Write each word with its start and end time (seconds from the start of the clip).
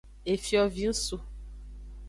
Efiovingsu. 0.25 1.21